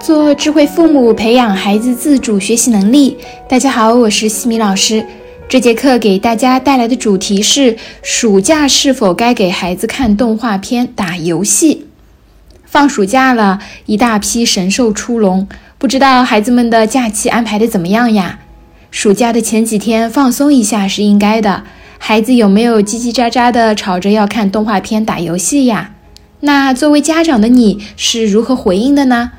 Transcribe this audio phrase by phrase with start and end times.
[0.00, 3.18] 做智慧父母，培养孩子自主学习能力。
[3.46, 5.04] 大家好，我是西米老师。
[5.46, 11.86] 这节课给大家带来的主题是：暑假是否该给孩子看动画片、打游戏？
[12.64, 15.46] 放暑假了，一大批神兽出笼，
[15.76, 18.40] 不知道孩子们的假期安排的怎么样呀？
[18.90, 21.64] 暑假的前几天放松一下是应该的。
[21.98, 25.92] 孩子有没有叽叽喳喳的吵着要看动画片、打游戏呀？
[26.40, 29.32] 那作为家长的你是如何回应的呢？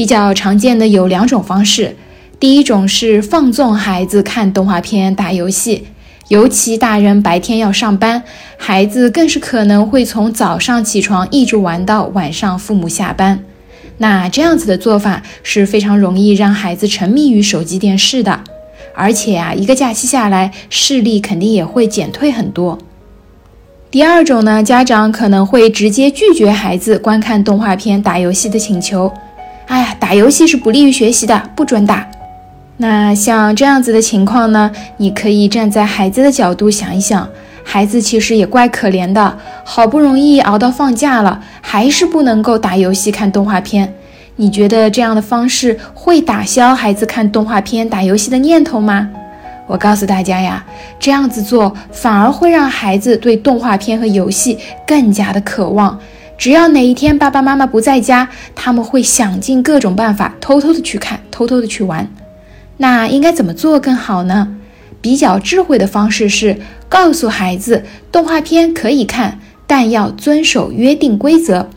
[0.00, 1.94] 比较常见的有两种方式，
[2.38, 5.88] 第一种是放纵孩子看动画片、打游戏，
[6.28, 8.22] 尤其大人白天要上班，
[8.56, 13.44] 孩子更是可能会从早上起床一直玩到晚上父母下班。
[13.98, 18.40] 那这样子的做法是非常容易让孩子沉迷于手机电视的，
[18.94, 22.78] 而且啊，一个假期下来视力肯定也会减退很多。
[23.90, 29.12] 第二种呢，家长可能会直接拒绝孩子观看动画片、打游戏的请求。
[29.70, 32.04] 哎呀，打游戏是不利于学习的，不准打。
[32.78, 37.28] 那像这样子的情况呢，你可以站在孩子的角度想一想，
[37.62, 43.94] 孩子其实也怪可怜的，好不容易熬到放假了，还是不能够打游戏、看动画片。
[44.34, 49.08] 你觉得这样的方式会打消孩子看动画片、打游戏的念头吗？
[49.68, 50.64] 我告诉大家呀，
[50.98, 55.96] 这样子做反而会让孩子对动画片和游戏更加的渴望。
[56.40, 62.10] 只要哪一天爸爸妈妈不在家，他们会想尽各种办法，偷偷的去看，偷偷的去玩。
[62.78, 64.56] 那应该怎么做更好呢？
[65.02, 66.56] 比较智慧的方式是
[66.88, 71.68] 告诉孩子，动画片可以看，但要遵守约定规则。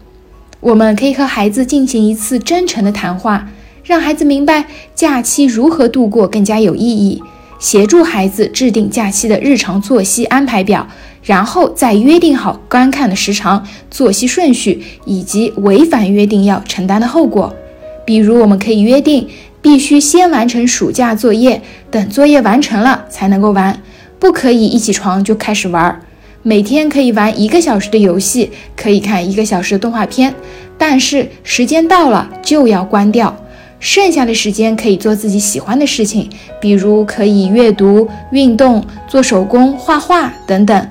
[0.61, 3.49] 我们可以和孩子进行一次真诚的谈话，
[3.83, 7.21] 让孩子明白假期如何度过更加有意义，
[7.59, 10.87] 协助孩子制定假期的日常作息安排表。
[11.23, 17.53] 然后再约定好观看的时长、作息顺序以及违反约定要承担的后果。
[18.05, 19.27] 比如，我们可以约定
[19.61, 23.81] 必须先完成暑假作业，等作业完成了才能够玩，
[24.19, 26.01] 不可以一起床就开始玩。
[26.41, 30.35] 每天可以玩一个小时的游戏，可以看一个小时的动画片，
[30.77, 33.33] 但是时间到了就要关掉。
[33.79, 40.87] 剩下的时间可以做自己喜欢的事情，比如可以阅读、运动、做手工、画画等等。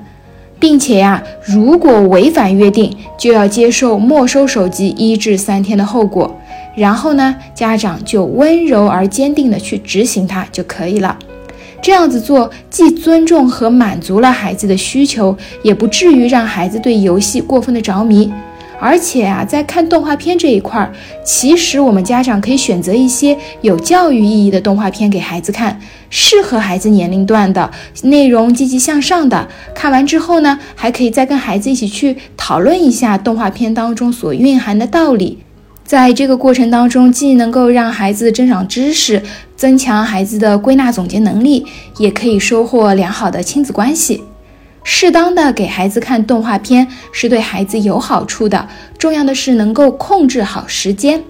[0.63, 6.33] 并且呀，如果违反约定，就要接受没收手机一至三天的后果。
[6.73, 11.19] 然后呢，家长就温柔而坚定地去执行它就可以了。
[11.81, 18.31] 这样子做，既尊重和满足了孩子的需求，也不至于让孩子对游戏过分的着迷。
[18.83, 20.91] 而且啊，在看动画片这一块儿，
[21.23, 25.79] 其实我们家长可以选择一些有教育意义的动画片给孩子看，
[26.09, 27.71] 适合孩子年龄段的
[28.01, 29.47] 内容，积极向上的。
[29.73, 35.37] 看完之后呢，还可以再跟孩子一起去讨论一下动画片当中所蕴含的道理。
[35.85, 39.23] 在这个过程当中，既能够让孩子增长知识，
[39.55, 41.65] 增强孩子的归纳总结能力，
[41.99, 44.21] 也可以收获良好的亲子关系。
[44.83, 48.67] 适当的给孩子看动画片是对孩子有好处的，
[48.97, 51.23] 重要的是能够控制好时间。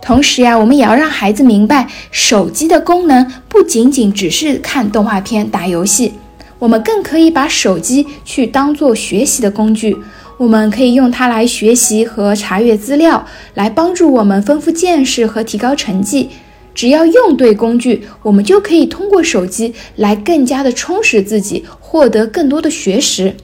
[0.00, 6.14] 同时呀，我们也要让孩子明白，手机的功能不仅仅只是看动画片、打游戏，
[6.58, 9.96] 我们更可以把手机去当做学习的工具。
[10.38, 13.24] 我们可以用它来学习和查阅资料，
[13.54, 16.30] 来帮助我们丰富见识和提高成绩。
[16.74, 23.34] 只要用对工具，我们就可以通过手机来更加的充实自己，获得更多的学识。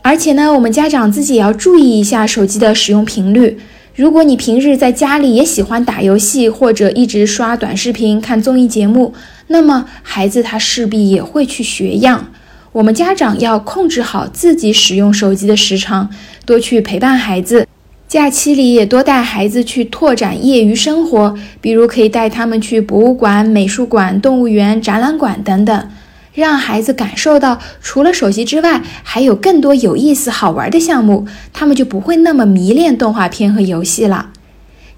[0.00, 3.58] 而且呢，我们家长自己也要注意一下手机的使用频率。
[3.94, 9.12] 如果你平日在家里也喜欢打游戏，或者一直刷短视频、看综艺节目，
[9.48, 12.28] 那么孩子他势必也会去学样。
[12.72, 16.08] 我们家长要控制好自己使用手机的时长，
[16.46, 17.66] 多去陪伴孩子。
[18.08, 25.88] 假期里也多带孩子去拓展业余生活，比如可以带他们去博物馆、美术馆、动物园、展览馆等等，
[26.36, 34.28] 让孩子感受到除了手机之外，还有更多有意思、好玩的项目，他们就不会那么迷恋动画片和游戏了。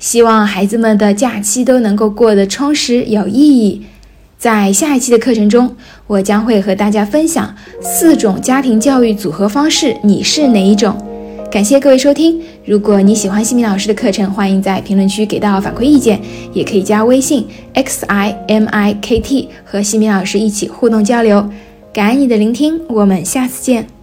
[0.00, 3.86] 希望孩子们的假期都能够过得充实有意义。
[4.36, 5.76] 在下一期的课程中，
[6.08, 10.96] 我将会和大家分享四种家庭教育组合方式，你是哪一种？
[11.50, 12.42] 感谢各位收听。
[12.68, 16.20] 如果你喜欢西米老师的课程，欢迎在评论区给到反馈意见，
[16.52, 21.48] 也可以加微信 x i m i k t 和西米老师一起互动交流。
[21.94, 23.97] 感恩你的聆听，我们下次见。